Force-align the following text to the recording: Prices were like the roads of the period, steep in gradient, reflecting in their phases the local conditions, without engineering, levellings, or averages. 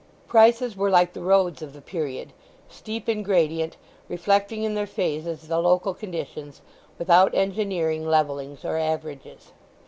Prices 0.27 0.75
were 0.75 0.89
like 0.89 1.13
the 1.13 1.21
roads 1.21 1.61
of 1.61 1.73
the 1.73 1.79
period, 1.79 2.33
steep 2.67 3.07
in 3.07 3.21
gradient, 3.21 3.77
reflecting 4.09 4.63
in 4.63 4.73
their 4.73 4.87
phases 4.87 5.47
the 5.47 5.59
local 5.59 5.93
conditions, 5.93 6.61
without 6.97 7.35
engineering, 7.35 8.07
levellings, 8.07 8.65
or 8.65 8.77
averages. 8.77 9.51